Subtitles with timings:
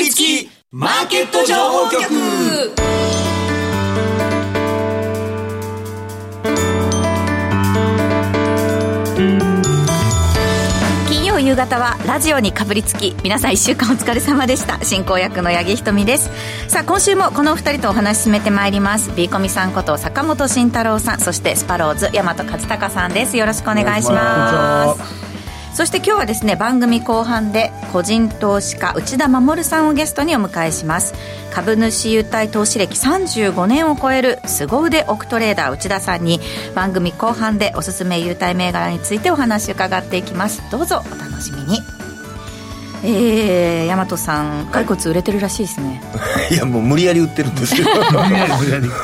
[0.00, 2.00] りつきマーケット情報局。
[11.08, 14.82] 金曜夕方はラジオにかぶりつき皆さん1週間お疲れ様でした。
[14.82, 16.30] 進行役の八木ひとみです。
[16.68, 19.10] さあ今週もこのお二人とお話し進めてまいります。
[19.16, 23.36] ビーコミさんこと坂本慎太郎さんそしてスパローズ大和勝孝さんです。
[23.36, 25.29] よろしくお願いします
[25.74, 31.14] そして今日はですね番組後半で個人投資家内田守さんをゲストにお迎えします。
[31.52, 36.40] 株主優待投資歴35年を超える凄腕オクトレーダー内田さんに
[36.74, 40.62] 番組後半でおすすめ優待銘柄についてお話伺っていきます。
[40.70, 41.78] どうぞお楽しみに。
[43.02, 46.02] えー、大和さん骸骨売れてるらしいですね。
[46.50, 48.88] いやもう無理やり売ってるんですけど無理やり無理やり。
[48.88, 48.94] 付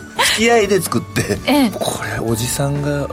[0.36, 3.08] き合いで作って、ええ、これおじさんが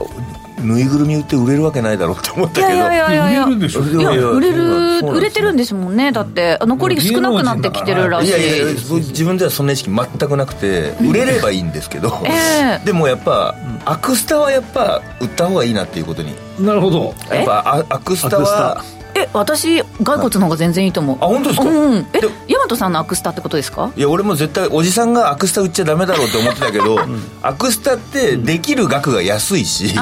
[0.62, 2.68] ぬいぐるみ売って売れるわけないだろうって思ったけど。
[2.68, 3.44] いやいやいやいや。
[3.44, 3.82] 売れるでしょ。
[3.82, 6.12] いや売れる売れてるんですもんね。
[6.12, 8.28] だって残り少なくなってきてるらしい。
[8.28, 16.34] いやいや自分ではそんな意識全くなくて売れればいいんですけど、えー、でもやっぱアクスタはやっぱ売った方がいいなっていうことに。
[16.58, 17.14] なるほど。
[17.30, 18.82] やっぱアクスタは
[19.24, 21.16] え私骸骨の方が全然いいと思う。
[21.20, 23.92] あ本当ですか、うん、え大和さんのアクスタってことですか？
[23.96, 30.00] いや俺も絶対おじさんがアクスタ売っちゃダメだろうって思ってたけど、うん、アクスタってできる額が安いし、うん、金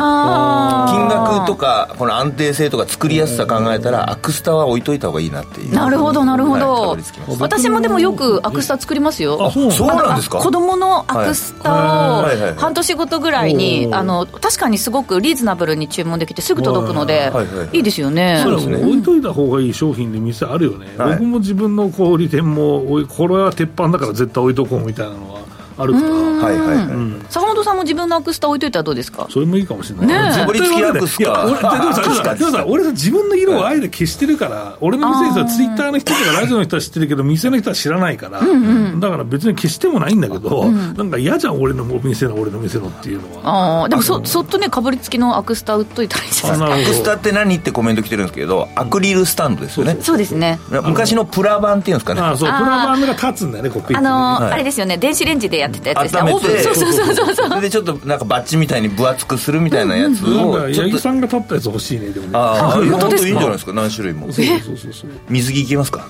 [1.08, 5.74] 額とかこの安定性とか作りやすさ考えたらアクスタは置いといた方がいいなっていう。
[5.74, 6.96] なるほどなるほど、
[7.38, 9.46] 私もでもよくアクスタ作りますよ。
[9.46, 10.38] あそうなんですか？
[10.38, 12.24] 子供のアクスタを
[12.56, 17.32] 半年ごとぐらいにあの確かにすごくリーズナブルに注文できてすぐ届くので
[17.72, 18.40] いいですよね。
[18.42, 18.76] そうですね。
[18.76, 25.42] 置いといた方がいい商品で店あるよね、はい、僕も自分の小売店もこれは鉄板だから絶対置いとこうみたいなのは
[25.82, 26.06] あるから。
[26.06, 29.26] はいはいはい、うん、坂本さんも自分のアクスタ置いといたらどうですか？
[29.30, 30.06] それもいいかもしれない。
[30.06, 43.80] ね自分付きアクスタ俺でもさ俺さ自分の色をあえて消してるから、俺の店でさツイッターの人とかラジオの人は知ってるけど店の人は知らないから、うんうん、だから別に消してもないんだけど、うん、なんか嫌じゃん俺の店の俺の店のっていうのは。
[43.82, 49.96] ああでもそそっとねかぶりつきのアクスタ売っといたらいいじゃないアクスタって何ってコメント来てるんですけどアクリルスタンドですよね。
[50.00, 50.58] そうですね。
[50.70, 52.20] 昔のプラ板っていうんですかね。
[52.20, 56.40] あそうプラ板が立つんだよねコッピーあのーはい、あれですよね電子レンジでやってたやつですね。
[56.40, 57.48] てそうそうそうそう。
[57.48, 62.32] それでちょっとなんかバッチみたいに分厚くするみたいなやつを八木さんが立ったやつ欲しいねでもね。
[62.34, 63.72] ああ本当いいんじゃないですか？
[63.72, 64.32] 何種類も。
[64.32, 65.10] そうそうそうそう。
[65.28, 66.06] 水着いきますか？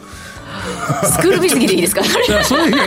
[1.05, 2.05] スクール水着でいいですか？
[2.05, 2.25] それ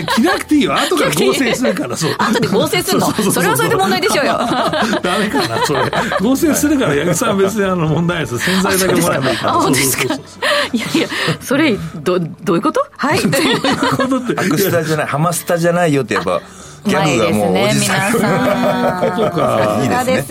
[0.06, 0.76] 着なくていいよ。
[0.76, 2.16] 後から合成するからそう。
[2.18, 3.12] 後で合成するの？
[3.12, 4.38] それはそれで問題でしょうよ。
[4.38, 5.82] ダメかなそれ。
[6.22, 8.38] 合成するから八木さん別にあの問題です。
[8.38, 9.52] 洗剤だけもらえばいいから。
[9.54, 10.14] あ本当ですか？
[10.14, 11.08] いやいや
[11.42, 12.86] それどどういうこと？
[12.98, 13.20] はい。
[13.20, 13.62] どういう
[13.98, 16.42] ことってアクスタじゃないハマスタじゃないよってやっぱ
[16.86, 18.14] ギャグがもうおじさん。
[18.14, 18.22] 皆さん。
[18.22, 20.22] さすがで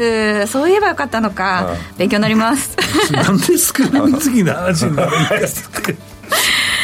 [0.46, 1.74] すそういえばよかったのか。
[1.98, 2.76] 勉強になります。
[3.12, 5.06] なんでスクール水着の話にな
[5.38, 5.92] ですか。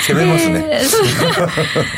[0.06, 0.81] 攻めますね、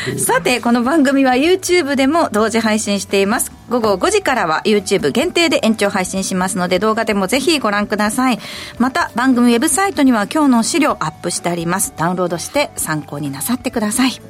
[0.07, 3.51] えー、 さてこの番組は YouTube でも同時配信しています。
[3.69, 8.39] 午後5時からは YouTube 限定で延長配信しますので動画でもぜひご覧ください。
[8.77, 11.93] また番組ウェブサイトには今日の資料アップしてあります。
[11.97, 14.21] ダウンロードして参考になさってください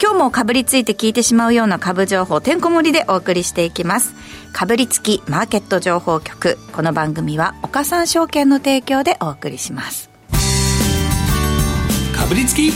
[0.00, 4.14] 今日もかぶりついて聞いてしまうような株情報てんこ盛りでお送りしていきます。
[4.52, 6.58] かぶりつきマーケット情報局。
[6.72, 10.10] この番組は岡三証券の提供でお送りします。
[12.14, 12.72] かぶりつき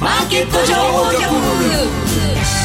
[0.00, 2.57] マーケット情報局。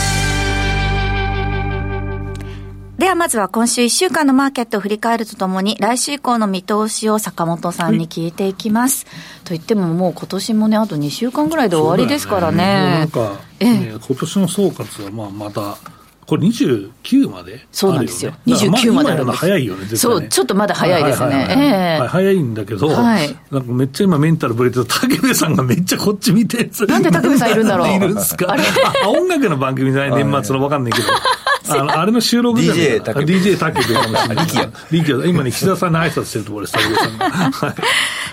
[3.04, 9.06] ではまずは今週1週間のマーケットを振り返るとともに来週以降の見通しを坂本さんに聞いていきます、
[9.44, 15.78] といってももう今年もねあと2週間ぐらいで終わりですからね、ね、なんか、ね、今年の総括はまあまた
[16.26, 18.34] これ29まで、ね、そうなんですよ。
[18.48, 19.40] 29まであるんです。
[19.40, 22.00] 早いよね、そう、ちょっとまだ早いですね。
[22.08, 27.90] 早いんだけど、はい、なんかめっちゃ今メンタルブレてる武部さんがめっちゃこっち見てなんで武部さんいるんだろう。
[27.94, 28.50] いるんですか？
[28.50, 28.64] あれ？
[29.06, 31.08] 音楽の番組じゃない、年末のわかんないけど。
[31.70, 34.48] あの あれの収録じゃない DJ タケ DJ タケかもしれない。
[34.92, 35.30] 力也。
[35.30, 37.30] 今ね、岸田さんに挨拶してるところです、武部さんが。
[37.30, 37.76] はい。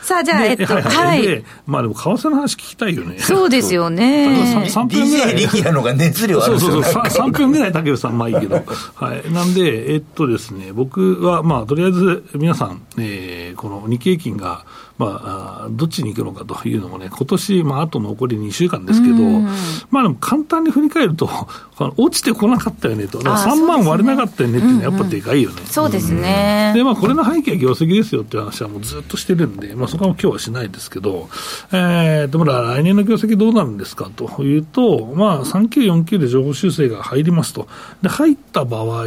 [0.02, 1.22] さあ、じゃあ、えっと、はい。
[1.22, 3.18] で、まあでも、為替の話聞きたいよね。
[3.20, 4.66] そうですよね。
[4.68, 5.34] 3分ぐらい。
[5.36, 7.02] DJ 力也のが熱量あるそうそうそう。
[7.02, 8.56] 3分ぐらい武部さん、まあいいけど。
[8.94, 9.32] はい。
[9.32, 14.64] なんで、えっとですね、僕は、まあ、とりあえず皆さん、えー、この日経金が、
[15.00, 19.16] まあ、どっちに行くのかというのもね、今年まああと残り2週間ですけど、
[20.00, 21.28] まあでも簡単に振り返ると、
[21.96, 25.56] 落ちてこなかったよねと、3万割れなかったよねっていうのはやっぱでかいよね。
[25.66, 26.72] そうですね。
[26.74, 31.28] で、まあこれの背景は業績ですよっていう話はもうずっとしてるんで、まあそこは今日はしないですけど、
[31.72, 37.68] えー、でも来年の業績どうなるんですかというと、まあ3949で情報修正が入りますと。
[38.02, 39.06] で、入った場合、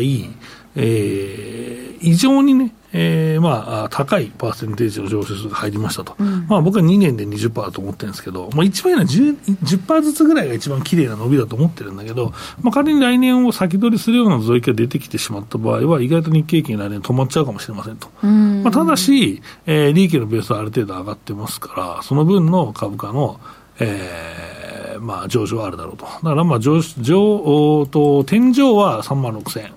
[0.75, 6.15] えー、異常にね、えー、まあ、高いパーセンテージの上昇数が入りましたと。
[6.19, 18.09] うん、まあ、僕は2年で20%だと思ってるんですけど、まあ、一番いいのは 10%, 10ずつぐらいが一番綺麗な伸びだと思ってるんだけど、まあ、仮に来年を先取りするような増益が出てきてしまった場合は、意外と日経平均来年止まっちゃうかもしれませんと。
[18.21, 23.39] まあ、ただし、えー、利益のベースはある程度上がってますから、その分の株価の、
[23.79, 26.05] えー、まあ、上昇はあるだろうと。
[26.05, 29.73] だからまあ上、上、と、天井は3万6000円。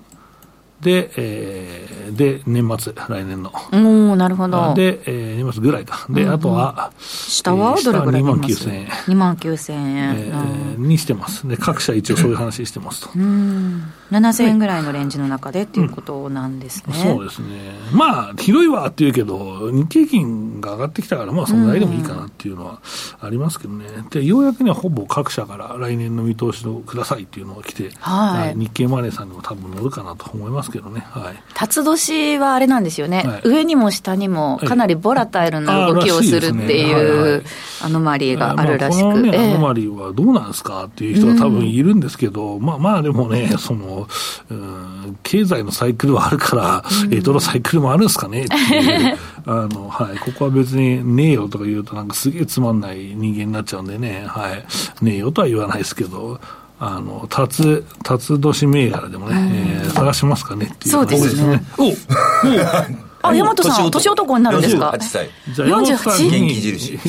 [0.81, 3.51] で、えー、で、年末、来年の。
[3.73, 4.73] おなるほど。
[4.75, 6.05] で、えー、年末ぐらいか。
[6.09, 8.87] で、あとは、下はどれぐらい2万9000円。
[8.87, 10.15] 2万9000円。
[10.17, 11.47] えー、にしてます。
[11.47, 13.09] で、各社一応そういう話してますと。
[13.15, 13.83] うん。
[14.11, 16.95] 7000円ぐらいのレンジの中でっていうことなんですね。
[16.95, 17.47] うん、そうですね。
[17.93, 22.79] まあ、広いわっていうけど、日経金が上がってきたから、まあ、そのぐらいでもいいかなっていうのは
[23.19, 23.85] ありますけどね。
[24.09, 31.01] で、ようやくね、ほぼ各社から来年の見通しをくださいっていうのが来て、はい、日経マネーさんにも多分乗るかなと思いますけどね。
[31.01, 31.43] はい。
[31.53, 37.43] 辰年はあれなんですよね、はい、上にも下にもかなりボラタイルな動きをするっていう
[37.81, 44.07] アノマリーがあるらしく、アノマリーはどうなんですかっていう人は多分いるんですけど、うん、まあまあでもね、その、
[44.49, 56.39] うん、経済のサイクルはあるから、うん、エトロサイクルもあるんですかねっていう、 あの、はい、ここは別にねえよとか言うとなんかすげえつまんない人間になっちゃうんでね、はい、ねえよとは言わないですけど、
[56.79, 61.63] あの、たつ、たつ年銘柄でもね、えー、探しますかねっていうそうですね。
[61.77, 65.29] おおあ、大和さん、年男になるんですか ?48 歳。
[65.53, 66.29] じゃあ、48?
[66.29, 66.99] 元気印。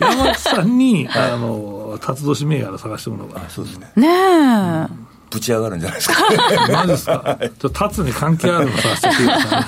[0.00, 3.90] 山本さんに、 あの、たつ年銘柄探してもらうかそうですね。
[3.96, 5.04] ねえ。
[5.30, 6.22] ぶち上がるんじゃないですか？
[6.72, 7.38] マジですか？
[7.58, 9.62] ちょっと立つに関係あるのさせてください。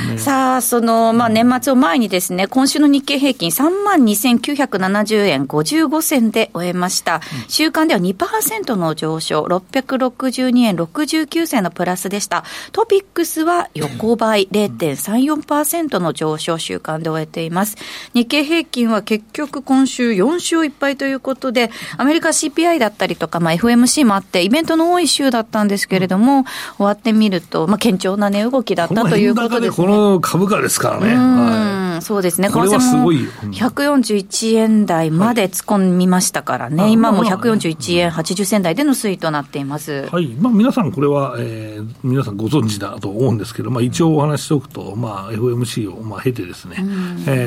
[0.00, 7.20] はいさあ、その、まあ、年末を前にですね、今週の日経平均3万2970円55銭で終えました。
[7.48, 12.44] 週間では2%の上昇、662円69銭のプラスでした。
[12.72, 17.76] トピックスは横ばい0.34%の上昇週間で終えています。
[18.14, 26.44] 日経平均は結局今週4勝1敗ということで、アメリカ CPI だったりとか、まあ、FMC もあって、イベントの多い週だったんですけれども、
[26.76, 29.89] 終わってみると、まあ、堅調な値動きだったということですね。
[29.90, 31.14] の株価ですからね。
[31.14, 32.50] はい、そうですね。
[32.50, 33.30] これはすごいよ。
[33.42, 36.82] 141円台まで突っ込みましたからね。
[36.82, 40.08] はい、今も141円80銭台での推移となっています。
[40.10, 40.28] はい。
[40.38, 46.84] まあ皆さんこれは、えー、皆さんご存知だと思うんですけど、まあ一応お話しておくと、まあ FMC をまあ経てですね、えっ、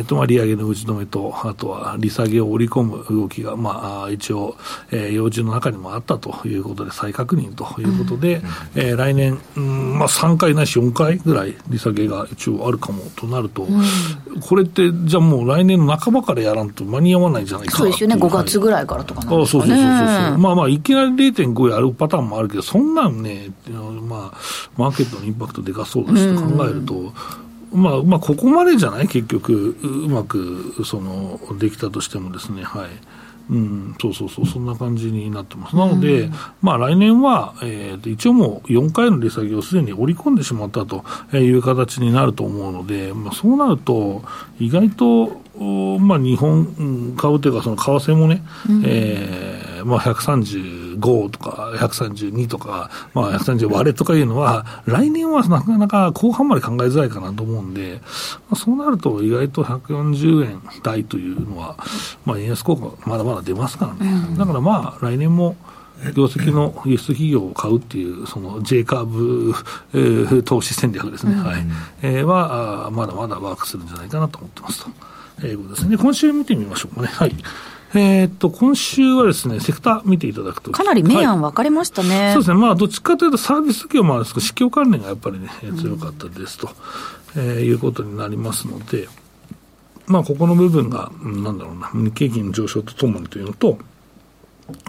[0.01, 4.56] ー、とまあ利上げの打ち止めと、あとは利下げを織り込む動きが、まあ一応、
[4.92, 8.44] えー、要人の中にもあったということで再確認ということで、うん、
[8.75, 17.77] えー、来年、うん、まあ3回ないし4回ぐらい利下げが一応あるかもとなると、うん、これって、じゃあもう来年の半ばからやらんと間に合わないじゃないか。
[17.77, 23.50] そうですよね、5月ぐらいからとかなんですか、ね、そうそうそうそう、まあまあ、いきなり0.5やるパターンもあるけど、そんなんね、
[24.07, 24.38] まあ、
[24.77, 27.13] マーケットのインパクトでかそうだしと考えると、うん。
[27.81, 29.07] まあ、まあ、ここまでじゃない？
[29.07, 32.89] 結局、うまく、その、できたとしてもですね、はい。
[33.50, 35.75] うん、そうそうそう、そんな感じになってます。
[35.75, 41.04] なので、うん、まあ来年は、えー、一応もう4回の利下げをすでに織り込んでしまったと
[41.36, 44.24] いう形になると思うので、まあ、そうなると、
[44.60, 45.44] 意外と
[46.00, 49.53] まあ、日本株というか、その為替もね、うん、えー、
[49.85, 58.00] まあ、135とか132とか、まあ、130割れとかいうのは、来年はなかなか後半まで考えづらいかなと思うんで、
[58.50, 61.77] まあ、そうなると意外と140円台というのは、
[62.25, 64.11] まあ、円安効果まだまだ出ますからね。
[64.11, 65.56] うん、だからまあ、来年も、
[66.16, 69.54] 業績の輸出企業を買うっていう、その J カーブ、
[69.94, 71.63] えー、投資戦略ですね、うん、はい、
[72.02, 74.90] えー、はあ、まだまだワークするんじゃないかなと思ってますと。
[75.44, 75.97] 英語ですね。
[75.97, 77.07] 今週見てみましょうかね。
[77.07, 77.35] はい。
[77.95, 80.71] えー、っと、今週はですね、セクター見ていただくと。
[80.71, 82.57] かなり明暗分かれましたね、はい、そうですね。
[82.57, 86.69] まあ、どっちかというとサービス業もあるんですけど、市況関連がやっぱりね、強かったですと、
[87.35, 89.07] うん、えー、いうことになりますので、
[90.07, 93.78] まあ、ここの部分が、なんだろうな、日経金の上昇とともにというのと、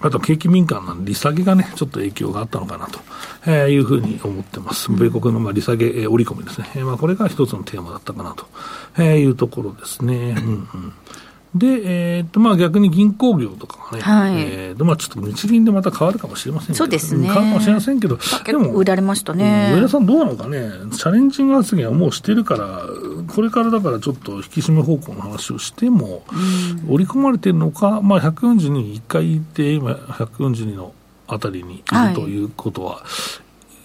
[0.00, 3.00] あと景気敏感なんで、利下げがね、ちょっと影響があったのかなと、
[3.44, 4.90] えー、いうふうに思ってます。
[4.90, 6.70] 米国のまあ利下げ、えー、織り込みですね。
[6.76, 8.46] えー、まあこれが一つのテーマだったかなと、
[8.96, 10.36] えー、いうところですね。
[10.38, 10.92] うんうん
[11.54, 11.66] で、
[12.16, 22.82] えーとまあ、逆に銀行業とかがね、はい、えーとまあ、ちょっと日銀でまた変わるかもしれませんけど、そうですね、変わるかもしれませんけど、でも、売られましたね、上田さん、どうなのかね、チャレンジング発言はもうしてるから、
[23.32, 26.24] これからだからちょっと引き締め方向の話をしても、
[26.88, 30.92] 織り込まれてるのか、まあ、142に1回いて、今、142の
[31.28, 33.43] あたりにいるということは、はい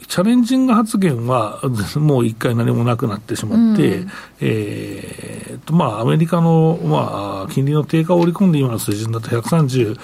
[0.10, 1.62] チャレンジング発言は、
[1.98, 4.12] もう一回何もなくなってしまって、うん、
[4.42, 9.98] えーとまあ、アメリカの、まあ、金利の低下を織り込んで今の水準だと130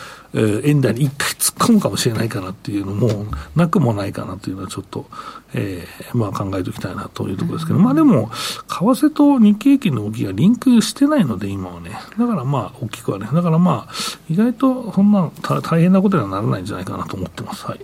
[0.63, 5.07] 円台に一回突っ込むかもしれないかなっていうのも、なくもないかなというのはちょっと、
[5.55, 13.93] えーまあ、考えておきたいなというところですけど、うん、まあでも、為替と日経平均の動きがリンクしてないので、今はね、だからまあ、大きくはね、だからまあ、
[14.29, 15.31] 意外とそんな
[15.63, 17.65] 大変なことにはならないんじゃないかなと思ってます。
[17.65, 17.79] はい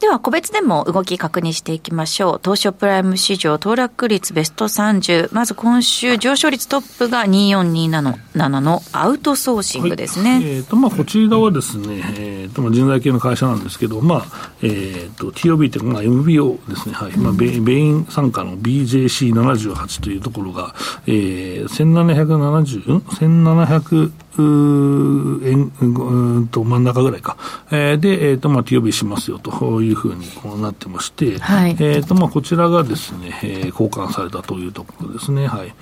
[0.00, 2.40] では、個別でも動き確認していきましょう。
[2.42, 5.30] 東証プライム市場、騰落率ベスト30。
[5.32, 10.34] まず今週上昇率トップが2427のアウトソーシングですね。
[10.34, 16.94] はい、え、ー、と、まあ、こちらはですね、え、ー、と、まあ、人材系の会社なんですけど、まあ、え、ー、と、TOB っていうか、まあ、MBO ですね。
[16.94, 17.16] はい。
[17.16, 20.76] まあ、ベイン参加の BJC78 というところが、
[21.08, 27.36] えー、1770、ん ?1700、円、うんと真ん中ぐらいか、
[27.70, 31.70] えー、で、えーとまあ、TOB しますよというふうにこうなってまして、はい。
[31.72, 35.46] えーとまあ、こちらがですね、えー、交換されたというところですね。
[35.46, 35.74] はい。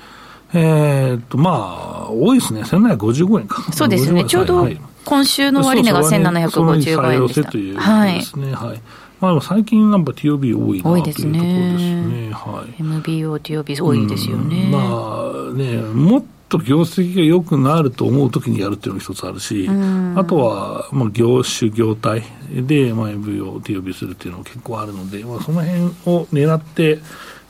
[0.54, 3.72] えーとまあ、多いですね、1755円か。
[3.72, 4.68] そうですね、ちょうど
[5.04, 7.50] 今週の終値が1755円でした。
[7.50, 7.80] というで
[8.22, 8.80] すね、はい、はい。
[9.20, 12.30] まあ、最近、なんか TOB 多いなというところですね。
[12.32, 14.68] はい、MBO、TOB 多いですよね。
[14.70, 19.68] まあね、もっと業績が良くなると思うときにやるっていうのが一つあるし、
[20.16, 27.00] あとは、まあ、業種、業態で、まあ、MV を手呼びするっていうのも結構あるので、まあ、その辺を狙って、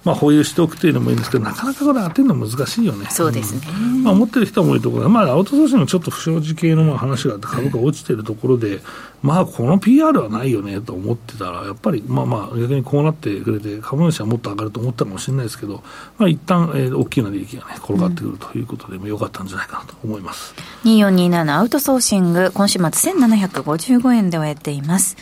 [0.07, 3.07] まあ、保有しておくというのもいいんですけど、なかなかこれ当てるの難しいよね。
[3.11, 3.61] そうですね。
[3.69, 8.81] うん、まあ、持ってる人も多いところで、まあ、アウトソーシングちょっと不祥事系のまあ話があって株価落ちてるところで、
[9.23, 15.83] まあ、この PR はないよねと思ってたら、やっぱり、まあまあ、逆にこうなってくれて、株主はもっと上がると思ったかもしれないですけど、
[16.19, 20.55] まあ、一旦、えー、大きな利益がね、転がってくるということで、うん、よかったんじゃないかなと思います。
[20.85, 25.17] 2427アウトソーシング、今週末1755円で終えています。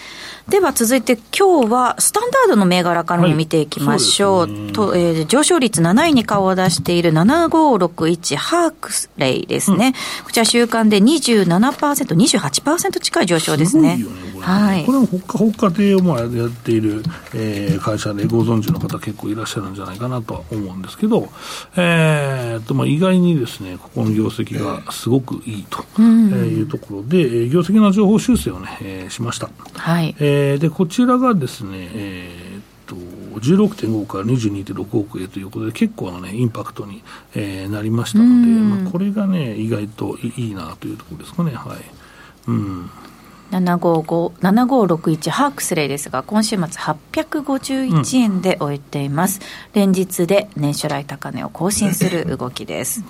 [0.49, 4.47] では続いて今日はスタンダードの銘柄からも見ていきましょう。
[4.47, 9.95] はい、とえー、上昇率7位に顔を出している7561ハークスレイですね。
[10.19, 13.94] うん、こちら週間で27%、28%近い上昇ですね。
[14.03, 17.03] すねこれはい、これもほっかほっか亭をまあやっている、
[17.35, 21.29] えー、会社でご存知の方結構いらっしゃるんじゃないかなとは思うんですけど、
[21.77, 29.49] えーとまあ、意外にですね、ここの業績がすごくいいというところで、業績の情報修正をね、えー、しました。
[29.75, 30.15] はい。
[30.19, 32.97] えーえー、でこちらがですね、えー、っと
[33.41, 37.03] 16.5から22.6億円ということで、結構な、ね、インパクトに、
[37.35, 41.53] えー、なりましたので、まあ、これがね、意外といいなというところですかね。
[41.53, 41.79] はい。
[42.49, 42.91] うん
[43.51, 49.41] 7561ハークスレイですが、今週末851円で終えています。
[49.75, 53.05] うん、連日で年初来高値を更新する動きです。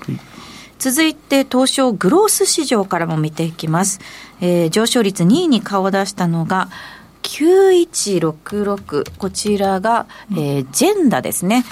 [0.79, 4.01] 続いて東証グロース市場からも見ていきます。
[4.41, 6.69] えー、上昇率2位に顔を出したのが、
[7.25, 11.65] 9166こちらが、えー、ジェンダですね。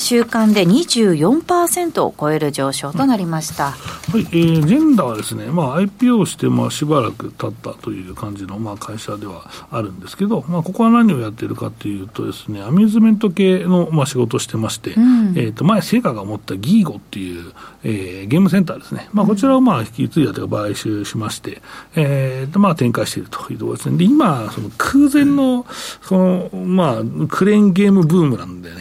[0.00, 3.76] 週間で24%を超える上昇となりました、は
[4.16, 17.52] い、えー、ジェンダはですね、まあ、IPO してまあしばらく経ったという感じのまあ会社ではあるんですけど、まあ、ここは何をやっているかというとですねアミューズメント系のまあ仕事をしてまして、うん、えー、と前成果が持ったギーゴっていう、
[17.84, 21.60] えー、ゲームセンターですね、まあ、こちらをまあ引き継いだというか買収しまして、
[21.94, 23.98] えーとまあ、展開しているというところですね。
[23.98, 25.66] で今その空前の、
[26.02, 28.76] その、まあ、クレーンゲームブームなんでね。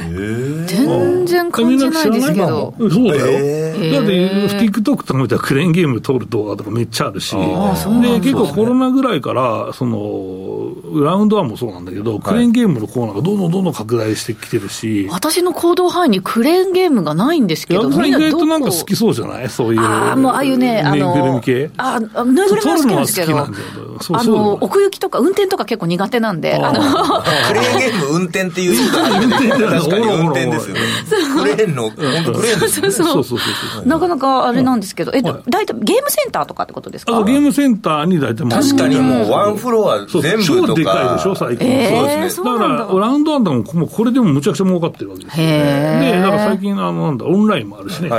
[0.65, 2.73] 全然感じないですけど。
[2.79, 3.93] そうだよ。
[3.93, 7.35] だって、TikTok とか見たらクレーンゲーム撮る動画とかめっちゃあるし。
[7.35, 10.71] で、結構コロナぐらいから、その、
[11.05, 15.07] ラウンドワンもそうなんだけど、クレーンゲームのコーナーがどんどんどんどん拡大してきてるし。
[15.11, 19.49] 私の行動範囲にクレーンゲームがないんですけど、みんな意外となんか好きそうじゃない？
[19.49, 19.81] そういう。
[19.81, 21.69] ああ、もうああいうね、あの、ぬいぐるみ系？
[21.77, 22.07] あ、ぬ
[22.45, 26.79] いぐるみは好きなんですけど、あの、奥行きとか運転とか結構苦手なんんで、あの
[27.48, 29.29] クレーンゲーム運転っていう意味がある
[29.82, 30.82] 確かに運転ですよね。
[31.33, 31.93] クレーンの、本
[32.25, 33.39] 当クレーンですそうそう。
[33.39, 37.24] そうなかなかあれなんですけど、えっと、大体ゲームセンターとかってことですか？
[37.24, 40.67] ゲームセンターに大体確かにもうワンフロア全部とか。
[40.67, 41.67] 超でかいでしょ、最近。
[41.67, 42.45] そうですね。
[42.45, 42.57] だ。
[42.57, 45.48] から、ラウンドワンでもこれでもむちゃくちゃ儲かってるわけですよ。
[45.48, 48.09] で、だから最近、あの、なんだ、オンラインもあるしね。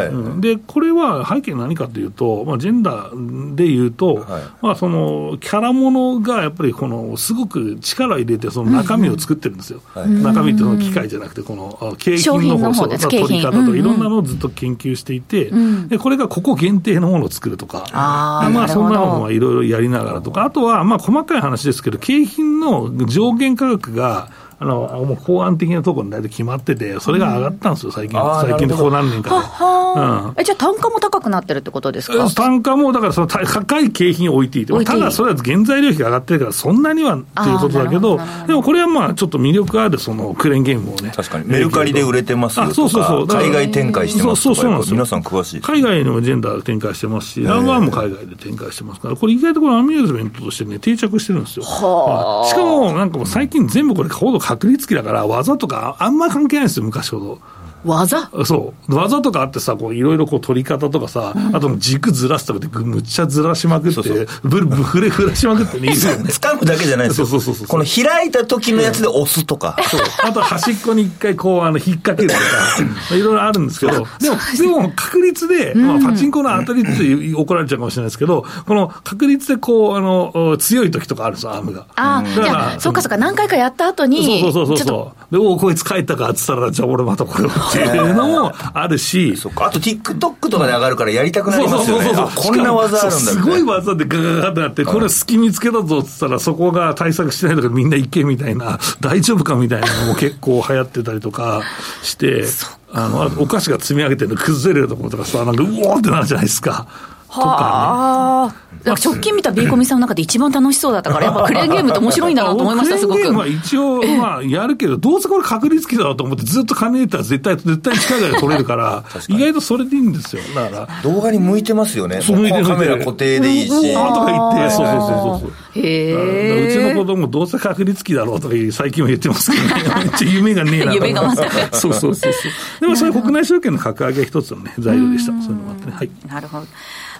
[0.40, 4.26] で、これは背景何かというと、まあ、ジェンダーでいうと、
[4.62, 9.80] まあ、その、キャラものがやっぱりこの、すごく力入れて、その中身を作ってるんですよ。
[9.94, 15.50] 中身ってその機械じゃなくて、この景品の方の取り方とか、いろんなのをずっと研究していて、
[15.88, 24.28] でこれがここ限定のものを作るとか、まあそんなのもいろいろやりながらとか、あとはまあ細かい話ですけど、景品の上限価格が、
[24.62, 24.74] あの
[25.06, 29.36] もう法案的なところに大体決まってて、それが上がったんですよ、最近、最近ここ何年かで。
[29.36, 32.28] ははえじゃあ、単価も高くなってるってことですか？
[32.28, 41.12] 単価も、だからその高い景品を置いていて、ただそれは原材料費が上がってるから、そんなにはっていうことだけど、でもこれはまあ、ちょっと魅力あるそのクレーンゲームをね。
[41.16, 43.26] 確かに、メルカリで売れてますよとか、そうそうそう。
[43.26, 45.60] 海外展開してますとか、そうそうそう皆さん詳しい。
[45.62, 51.64] 海外にもジェンダー展開してますし、ランワンも海外で展開してますから、これ意外とこれアミューズメントとしてね、定着してるんですよ。
[51.64, 57.38] はあ、しかも、なんかもう最近全部これ、ほど確率機だから、技とかあんま関係ないんですよ、昔ほど。
[57.84, 58.30] 技？
[58.44, 58.94] そう。
[58.94, 64.26] 技とかあってさこういろいろこう取り方とかさ、うん、あと軸ずらすとかでむっちゃずらしまくってそうそう。
[64.42, 65.90] ブルブフレフラしまくってね。
[66.30, 67.26] 掴むだけじゃないですよ。
[67.26, 70.00] そうそうそうこの開いた時のやつで押すとか、そう。
[70.22, 72.40] あと端っこに一回こうあの引っ掛けるとか
[73.16, 81.86] いろいろあるんですけどでもでも確率で、まあ、パチンコの当たりって怒られちゃうかもしれないですけどこの確率でこうあの強い時とかあるんですよアームが。
[81.96, 92.04] ああじゃあそうかそうか何回かやった後にそうそうそうそうでおこいつ帰ったかっつったらじゃあ俺またこれをっていうのもあるし、そあと TikTok とかで上がるからやりたくなりますよね。
[92.04, 101.62] そうそうそうこんな技あるんだすごい技でガガガってなって、これ隙見つけたぞっつったら、そこが対策してないとかみんな行けみたいな、 大丈夫かみたいなのも結構流行ってたりとか
[102.02, 102.44] して、
[102.92, 106.86] あの、お菓子が積み上げてるの崩れるところとかさ、なんかうおーってなるじゃないですか。
[107.34, 108.70] とかね。
[108.84, 113.18] 直近見たビーコミさんの中で一番楽しそうだったから、やっぱクレーンゲームって面白いんだなと思いました、すごく。
[113.18, 120.42] クレーンゲームは一応、まあ、やるけど、どうせこれ確率機だろうと思って、ずっと金入れたら絶対、絶対近いで取れるから、 意外とそれでいいんですよ。
[120.54, 120.88] だから。
[121.02, 122.20] 動画に向いてますよね。
[122.22, 123.96] そう、向いてカメラ固定でいいし。
[123.96, 125.06] あとか言って、そうそうそ
[125.36, 125.52] うそう。
[125.74, 126.68] へえ。
[126.68, 130.94] うちの子供どうせ確率機だろうとか最近は言ってますけど、ね、めっちゃ夢がねえな。
[130.94, 131.50] 夢がまさか。
[131.72, 132.80] そうそうそうそう。
[132.80, 135.32] でもそれ国内証券の格上げ一つのね、材料でした。
[135.32, 135.92] そういうのもあってね。
[135.96, 136.10] はい。
[136.28, 136.66] なるほど。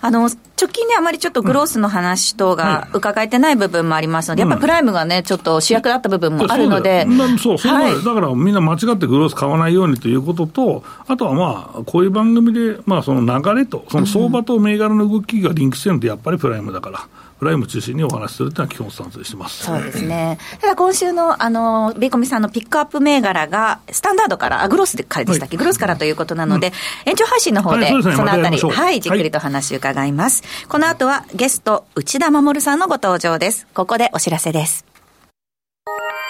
[0.02, 7.07] あの、直近であまりちょっとグロースの話等が伺えてない部分もありますので、やっぱプライムがね、ちょっと主役だった部分もあるので。
[7.38, 17.00] そう、そう、はい、だからみんな間違ってグロース買わないようにということと、あとはまあ、こういう番組で、まあその流れと、その相場と銘柄の動きがリンクしてるので、やっぱりプライムだから。
[17.00, 17.07] プ
[17.40, 19.64] ライム中心にお話しするというのは基本スタンスしてます。
[19.64, 20.38] そうですね。
[20.61, 30.42] ただ今週の、あの、ビーコミさんのピックアップ銘柄が、スタンダードから、あ、グロスからでしたっけ、はい、グロスからということなので、うん、延長配信の方で、そのあたり、はい、じっくりと話伺います。
[30.42, 33.66] はい、この後はゲスト、内田守さんのご登場です。
[33.75, 34.85] ここでお知らせです。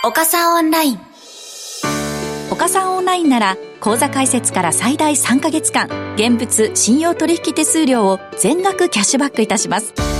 [0.05, 1.01] 岡さんオンライン。
[2.51, 10.20] 岡さんオンラインなら、口座開設から最大3ヶ月間、現物信用取引手数料を全額キャッシュバックいたします。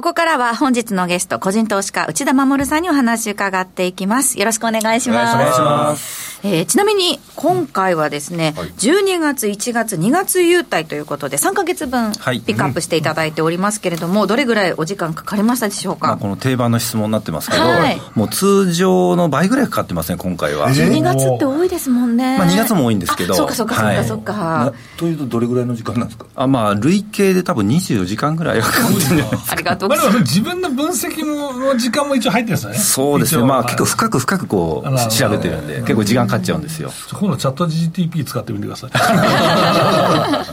[0.00, 4.38] ここからは本日のゲスト、個人投資家、内田守さんにお話伺っていきます。
[4.38, 5.34] よろしくお願いします。
[5.34, 6.19] お願いします。
[6.42, 16.08] えー、ちなみに、今回はですね、はい、12月、1月、2月優待ということで、3か月分、ピックアップしていただいておりますけれども、はい、どれぐらいお時間かかりましたでしょうか？
[16.08, 20.70] まあ、この定番の質問になってますけど、はい、もう通常の倍ぐらいかかってますね、今回は。
[20.70, 22.38] 12月って多いですもんね。
[22.38, 23.34] まあ、2月も多いんですけど。
[23.34, 24.72] そうか、そうか、そうか、そうか。
[24.96, 26.24] というと、どれぐらいの時間なんですか？
[26.36, 29.52] あまあ、累計で多分24時間ぐらいかかってるんじゃないですか。
[29.52, 30.18] ありがとうございます。
[30.20, 32.78] 自分の分析もの時間も一応入ってるんですよね。
[32.78, 33.44] そうですね。
[33.44, 36.90] まあ、結構深く深くこう、調べてるんで、結構時間かかっちゃうんですよ。
[37.12, 38.90] 今度チャット GTP 使ってみてください。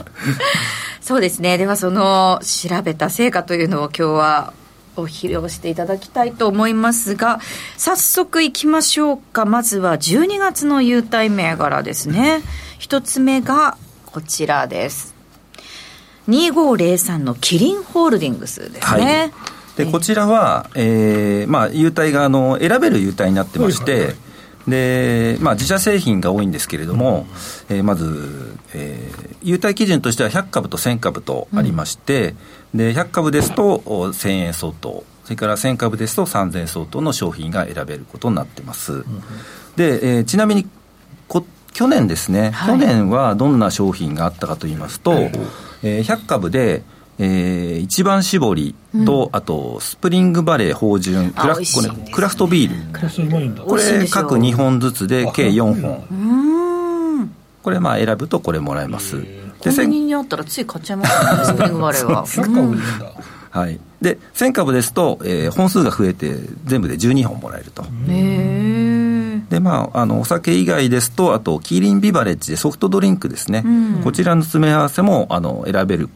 [1.00, 1.58] そうですね。
[1.58, 4.52] ではその調べた成果というのを今日は
[4.96, 7.40] お披露していただきたいと思いますが
[7.76, 9.44] 早速いきましょうか。
[9.44, 12.42] まずは12月の優待銘柄ですね。
[12.78, 15.14] 一つ目がこちらです。
[16.28, 19.32] 2503のキリンホールディングスですね、
[19.80, 19.84] はい。
[19.84, 24.14] でこちらは、えーまあ、優待があの選べる優待になってまして、
[24.68, 27.26] で、まあ、自社製品が多いんですけれども、
[27.70, 32.34] うん、えー、まず、えー、優待基準としては100株と1000株とありまして、
[32.74, 38.92] うん、で100株ですと1000円相当それから1000株ですと3000相当の商品が選べることになってます。
[38.92, 39.04] うん、
[39.76, 40.66] で、えー、ちなみに
[41.28, 45.12] こ去年ですね、はい、去年はどんな商品があったかといいますと、
[45.82, 46.82] えー、100株で、
[47.20, 52.92] えー、一番搾りと、うん、あとスプリングバレー芳醇クラこれクラフトビー
[53.56, 53.64] ル。
[53.64, 57.30] これ各2本ずつで計4本。
[57.62, 59.16] これまあ選ぶとこれもらえます。
[59.58, 62.24] コンビニにあったらつい買っちゃいますね スプリングバレーは。
[63.50, 67.82] はい、で1000株ですと、えー、本数が増えて全部で12本もらえると。
[67.82, 68.77] へえ
[69.50, 73.68] でまあ、あのお酒以外ですと、あとキーリンビバレッジでソフトドリンクですね、う
[74.00, 76.08] ん、こちらの詰め合わせもあの選べる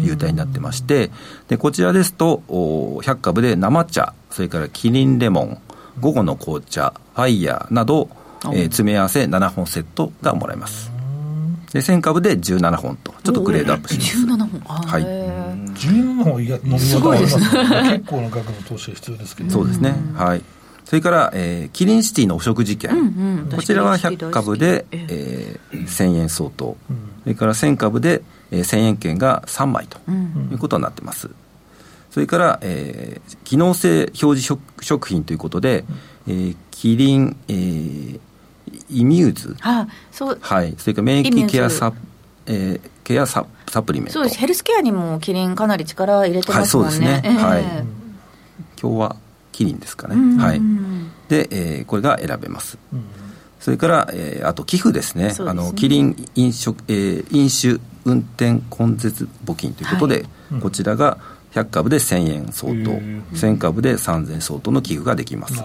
[0.00, 1.10] 優待になってまして、
[1.48, 5.58] でこちらですと、100株で生茶、それからキリンレモン、
[6.00, 8.08] 午後の紅茶、ファイヤーなど、
[8.44, 10.90] えー、詰め合わせ7本セットがもらえます。
[11.72, 14.16] で1000株で17本と、ちょっとグレードアップします。
[14.18, 14.60] 17本。
[14.60, 19.94] はい、17本飲み方ありますね、結構な額の投資が必要ですけど、そうですね。
[20.14, 20.42] はい
[20.86, 23.00] それから、えー、キリンシティのお食事券、うんう
[23.48, 28.22] ん、こちらは100株で、えー、1000円相当、うん、それから1000株で、
[28.52, 29.98] えー、1000円券が3枚と
[30.52, 31.28] いうことになってます。
[32.12, 35.84] それから、えー、機能性表示食食品ということで、
[36.28, 38.20] えー、キリン、えー、
[38.88, 40.38] イミューズ、あそう。
[40.40, 41.92] はい、それから免疫ケアサ,、
[42.46, 44.12] えー、ケアササプリメント。
[44.12, 44.38] そうです。
[44.38, 47.62] ヘルスケアにもキリンかなり力入れてますもんね、はい、そうですね、えー、はい。
[48.80, 49.16] 今日は
[49.56, 50.60] キリンですかね、はい、
[51.30, 52.76] で、えー、これが選べます、
[53.58, 55.48] それから、えー、あと寄付ですね、すね。
[55.48, 61.16] あのキリン飲食、えー、飲酒運転根絶募金ということで、はい、こちらが
[61.52, 62.90] 100株で1000円相当、
[63.34, 65.64] 1000株で3000円相当の寄付ができます。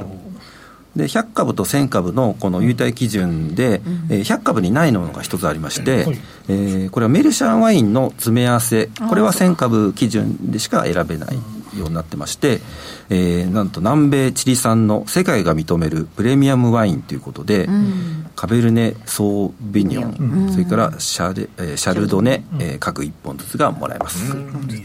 [0.96, 6.06] で100株と1000株のこの優待基準で、うん、えー、100株にないのが一つありまして、
[6.48, 8.90] えー、これはメルシャンワインの詰め合わせ。
[9.10, 11.38] これは1000株基準でしか選べない
[11.78, 12.60] ようになってまして、
[13.10, 24.20] えー、なんと南米チリ産の世界が認めるプレミアムワインということで、うん、カベルネ・ソービニョン、うん、それからシャレ、えー、シャルドネ、うん、えー、各1本ずつがもらえます、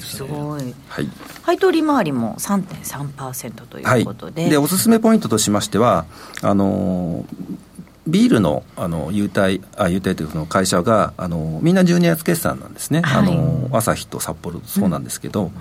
[0.00, 1.08] すごい、はい、
[1.42, 6.06] 配当利回りも3.3%ということで,、はい、でおすすめポイントとしましては
[6.42, 7.65] あのー
[8.06, 15.52] ビールのあの優待、あ優待というその会社があの、みんな12月決算なんですね、はい、あの朝日と札幌、そうなんですけど、うん、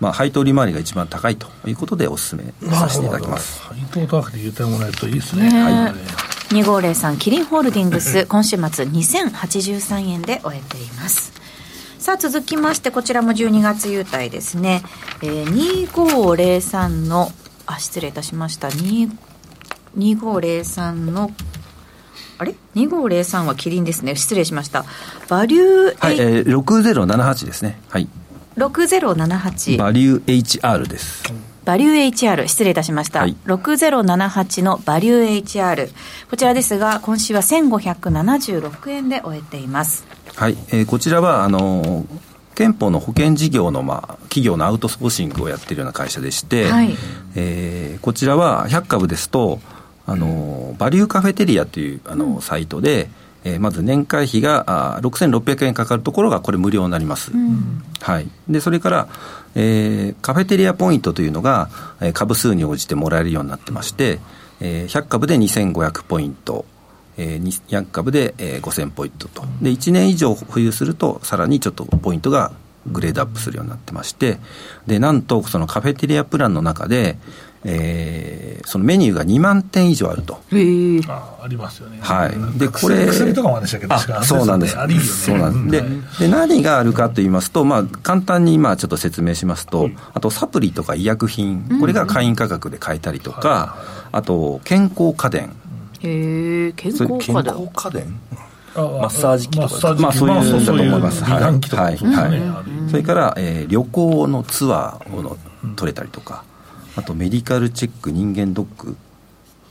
[0.00, 3.62] まあ、配当利回りが一番高いということでお勧めさせていただきます。
[3.62, 5.94] 配当高くて優待もらえるといいですね、ねはい、
[6.62, 11.32] 2503キリンホールディングス 今週末2083円で終えています。
[11.98, 14.82] さあ続きましてこちらも12月優待ですね、
[15.22, 17.32] えー、2503の
[17.64, 18.68] あ失礼いたしました。
[18.68, 21.30] 2503の
[22.38, 24.16] あれ ?2503 はキリンですね。
[24.16, 24.84] 失礼しました。
[25.28, 27.80] バリュー、はい、えー、6078ですね。
[27.88, 28.08] はい。
[28.56, 31.24] 6078バリュー HR です
[31.64, 35.90] バリュー HR 失礼いたしました、はい、6078のバリュー HR
[36.30, 42.06] こちらですが今週は1576円で終えていますはい、えー、こちらはあの
[42.54, 46.94] 憲法の保険事業の、まあ、企業のアウトソーシングをやっているような会社でして、はい、
[47.34, 49.58] えー、こちらは100株ですと
[50.06, 53.08] あのバリューカフェテリアというあの、うん、サイトで、
[53.44, 59.08] えー、まず年会費があ6600円かかるところがこれ無料になります、うん、はい、でそれから、
[59.54, 61.68] えー、カフェテリアポイントというのが、
[62.00, 64.18] えー、株数に応じてもらえるようになってまして、
[64.60, 66.64] えー、100株で2500ポイント
[67.16, 69.42] えー、200株で、えー、5000ポイントと。
[69.62, 72.52] で1年以上保有するとさらにちょっとポイントが
[72.86, 74.38] グレードアップするようになってまして
[74.86, 77.16] でなんとそのカフェテリアプランの中で、
[77.64, 80.40] えー、そのメニューが2万点以上あると。
[80.52, 81.98] へあありますよね。
[82.00, 82.58] はい。
[82.58, 83.06] で、これ。
[83.06, 84.78] 薬とかもでしたけど、そうなんです。
[84.78, 86.18] ありね、そうなんです。
[86.20, 93.76] で、で、何があるかと言いますと、まあ、簡単に今ちょっと説明しますと、あとサプリとか医薬品、これが会員価格で買えたりとか、
[94.12, 95.56] あと健康家電。
[96.00, 97.18] へえ、健康家電？
[97.18, 98.04] 健康家電？
[98.76, 101.22] マッサージ機とかまあそういうんだと思います。
[101.24, 101.42] はい。
[101.42, 101.52] はい。
[101.52, 102.30] は
[102.86, 102.90] い。
[102.90, 105.36] それから、えー、旅行のツアーを
[105.76, 106.44] 取れたりとか、
[106.96, 108.96] あとメディカルチェック人間ドック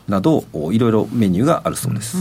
[0.07, 2.17] などいろいろメニューがあるそうです、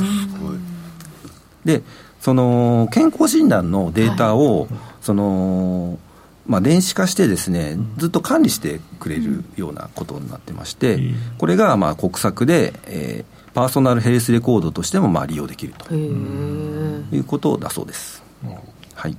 [1.65, 1.83] で
[2.21, 4.69] その健康診断のデータを、はい、
[5.01, 5.99] その
[6.45, 10.99] まあ、電子化してですね、ずっと管理してくれるようなことになってまして、
[11.39, 18.23] これがまあ国策で、えー、パーソナルヘルスレコードとしてもまあ利用できるということだそうです。
[18.95, 19.17] はい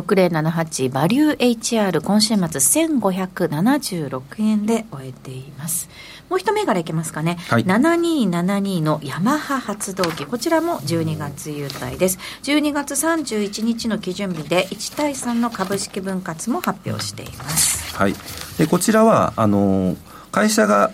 [0.00, 5.88] 6078バリュー HR 今週末1576円で終えています。
[6.28, 10.26] もう一銘柄いけますかね、はい、7272のヤマハ発動機。
[10.26, 12.18] こちらも12月優待です。
[12.42, 17.94] 12月31日の基準日で1対3の株式分割も発表しています。
[17.94, 18.14] はい。
[18.58, 19.96] でこちらはあの
[20.32, 20.90] 会社が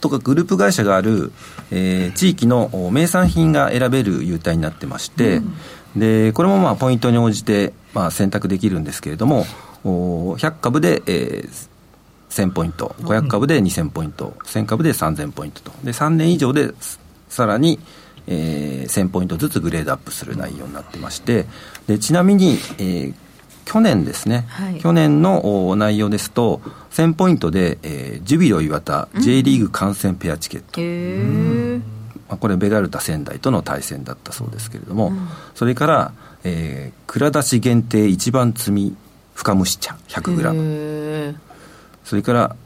[0.00, 1.32] とかグループ会社がある、
[1.70, 9.44] えー、地域の名産品が選べる優待になってまして、うん、でこれもまあポイントに応じて、まあ、選択できるんですけれども
[9.84, 11.68] 100株で、えー、
[12.30, 15.72] 1000ポイント500株で2000ポイント1000株で3000ポイントと。
[15.84, 16.72] で3年以上で
[17.28, 17.78] さらに、
[18.26, 21.46] えー、1000ポイントずつグレードアップする内容になってまして
[21.86, 23.14] でちなみに、えー、
[23.64, 26.60] 去年ですね、はい、去年の内容ですと
[26.92, 31.82] 1000ポイントで、えー、ジュビロ磐田 J リーグ観戦ペアチケット、うん。
[32.28, 36.12] まあ、これベガルタ仙台との対戦だったそうですけれども、うん、それから、
[36.44, 38.96] えー、蔵出し限定一番摘み
[39.34, 41.36] 深蒸し茶 100g
[42.04, 42.56] それから、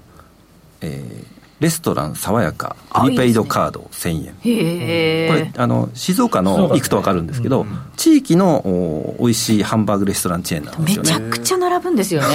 [0.81, 5.29] えー、レストラン爽やかプリペイドカード1000円。
[5.29, 7.65] これあの静岡の行くと分かるんですけど、
[7.97, 11.13] 地域のお美味しいハンバーグレストランチェーンなんですよね。
[11.13, 12.27] めちゃくちゃ並ぶんですよね。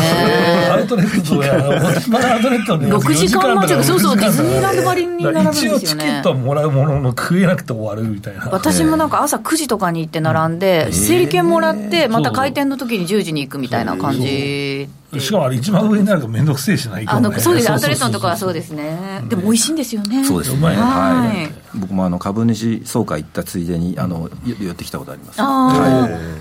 [0.72, 2.88] アウトレットやアウトレットで。
[2.88, 5.78] 6時間待ちがそうそうディズニーランドばりに並ぶんですよね。
[5.78, 8.50] 一応チケットもらうものの食えなくて終わるみたいな。
[8.52, 19.21] 私もなんか朝9時とかに行って並んで整理券もらってまた開店の時に10時に行くみたいな感じしかもあれ一番上になると面倒くせえしないあのそうですアウトレットのとこはそうですね。
[19.28, 20.24] でも美味しいんですよね。
[20.24, 20.67] そうですね。
[20.67, 26.32] はい、僕もあの株主総会行ったついでにあの寄ってきたことあります、はい。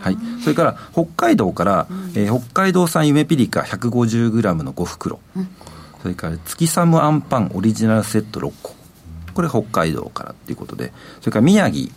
[0.00, 5.48] はい、それから北海道から、うん、えー、北海道産ゆめピリカ 150g の5袋、うん、
[6.02, 8.74] それから月寒あんパンオリジナルセット6個。
[9.34, 10.92] これ北海道からっていうことで。
[11.20, 11.90] それから宮城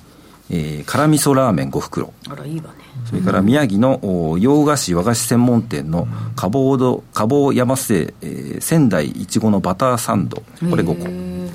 [0.51, 2.13] えー、辛味噌ラーメン5袋。
[2.27, 10.37] あらいいわねそれから宮城の洋菓子和菓子専門店のかぼうかぼう山瀬、えー、仙台いちごのバターサンド。
[10.69, 11.51] これ5個。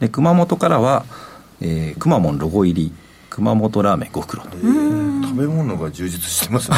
[0.00, 1.04] で熊本からは、
[1.60, 2.92] えー、くまモンロゴ入り
[3.30, 4.42] 熊本ラーメン5袋。
[4.42, 6.76] 食べ物が充実してますね。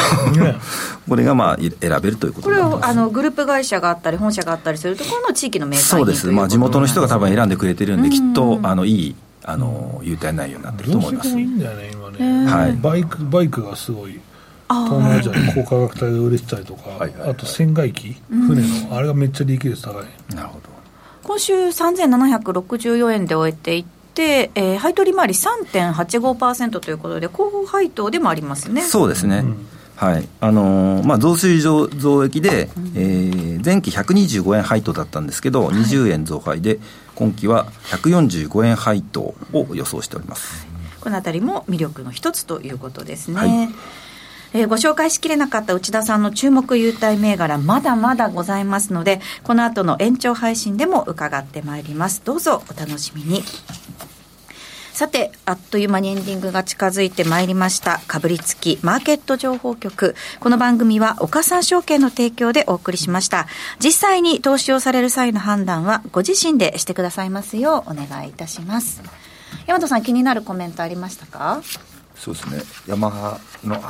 [1.08, 11.28] これがまあ選べるということこれはあのグループ会社があったり本社があったりするところの地域のメーカーそうです、まあ、地元の人が多分選んでくれてるんできっとあのいいあの優待内容になってると思います。
[11.30, 11.99] いいんだよね今。
[11.99, 14.20] ね、はい、バイクバイクがすごい
[14.68, 16.82] 東南アジアで高価格帯で売れてたりとか、
[17.26, 20.34] あと船外機、船の、あれがめっちゃ利益率高い。
[20.34, 20.70] なるほど。
[21.22, 28.82] 今週3764円で終えていて、えー、配当利回り3.85%ということで、広報配当でもありますね。
[28.82, 29.38] そうですね。
[29.38, 29.66] うん。
[29.96, 30.28] はい。
[30.40, 36.78] あのー、まあ、増水増増益で、えー、前期125円配当だったんですけど、はい、20円増配で、
[37.14, 40.66] 今期は145円配当を予想しております、
[41.00, 43.36] このあたりも魅力の一つということですね。
[43.36, 43.68] はい
[44.52, 53.42] えー、ご紹介しきれなかった内田さんの注目優待銘柄まだまだございますのでこの後の延長配信でも伺ってまいりますどうぞお楽しみに
[55.00, 58.02] さて、あっという間にエンディングが近づいてまいりました。
[58.06, 60.14] かぶりつきマーケット情報局。
[60.40, 63.46] この番組は岡三証券の提供でお送りしました。
[63.82, 69.00] 実際に投資をされる際の判断はご自身でしてくださいますようお願いいたします。
[69.66, 71.60] 山田さん気になるコメントありましたか？
[72.16, 72.62] そうですね。
[72.86, 73.80] ヤマハの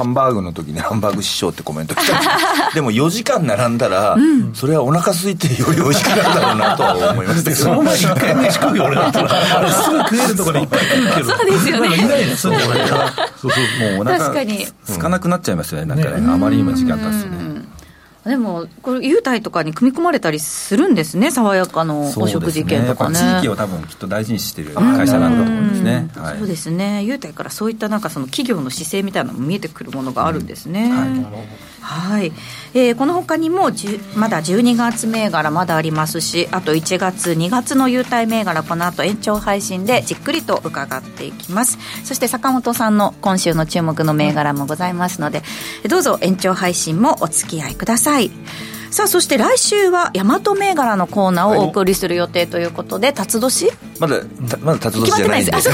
[0.00, 2.20] ハンバーグの時にハンバーグ師匠ってコメント来た。
[2.74, 7.62] でも4時間並んだら、うん、それはお腹空いてより美味しくなるだろうなとは思いましたけど。
[7.62, 9.58] その前に一回飯食うよ俺だったら。
[9.58, 11.30] あれすぐ食えるところで一回食うけど。
[11.30, 11.96] そうですよね。
[11.96, 15.86] いないですよそうそうもうお腹空かなくなっちゃいますよね。
[15.86, 17.39] なんかね、ね、あまりにも時間経つとね
[18.30, 23.20] でも、これ、優待とかに組み込まれたりするんですね、爽やかのお食事券とかね。
[23.20, 26.08] ね地域を多分きっと大事にしてる会社なんだと思うんですね。
[26.14, 30.84] はい、そうですね、優待からそういったなんかその企業の姿勢みたいなのも見えてくるものがあるんですね。
[30.84, 32.32] うんはいはい、
[32.74, 33.70] えー、このほかにも
[34.14, 41.78] まだ12月銘柄まだありますしあと1月2月の優待銘柄この後延長配信でじっくりと伺っていきます。
[42.04, 45.42] そして坂本さんの今週の注目の銘柄もございますので
[45.88, 48.30] どうぞ延長配信もお付き合いください。
[48.90, 53.70] さあそして来週は大和銘柄のコーナーをお送りする予定ということで辰年？
[54.00, 54.16] まだ
[54.60, 55.52] まだ辰年じゃないんで。
[55.52, 55.70] 勝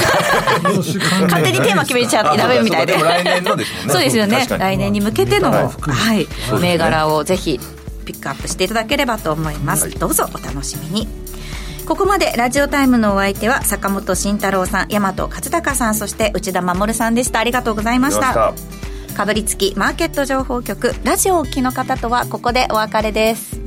[1.43, 2.93] 手にテーマ決めちゃ選べるみたいで。
[2.93, 3.93] 来年のですもんね。
[3.93, 4.45] そうですよね。
[4.47, 6.27] 来年に向けての、はい、
[6.61, 7.59] 銘柄をぜひ
[8.05, 11.07] ピックアップしていただければと思います、どうぞお楽しみに。
[11.87, 17.39] ここまでラジオタイムのお相手は坂本慎太郎さん大和勝孝さんそして内田守さんでした。
[17.39, 18.53] ありがとうございました
[19.17, 23.66] かぶりつきマーケット情報局ラジオをお聞きの方とはここでお別れです。